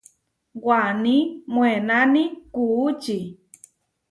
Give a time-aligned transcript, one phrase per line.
[0.65, 1.15] Waní
[1.53, 3.17] moʼénani kuʼúči.